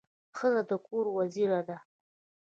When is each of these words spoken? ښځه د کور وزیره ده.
ښځه 0.37 0.61
د 0.69 0.71
کور 0.85 1.05
وزیره 1.19 1.59
ده. 1.67 1.77